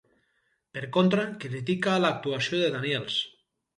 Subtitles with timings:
[0.77, 3.19] Per contra critica l'actuació de Daniels.